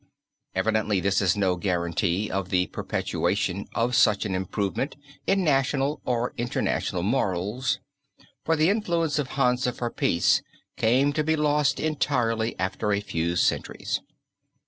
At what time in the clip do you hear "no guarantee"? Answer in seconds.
1.37-2.27